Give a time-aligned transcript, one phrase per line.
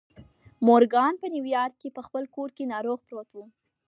[0.65, 3.37] مورګان په نيويارک کې په خپل کور کې ناروغ پروت و.